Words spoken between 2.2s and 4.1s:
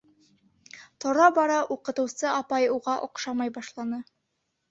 апай уға оҡшамай башланы.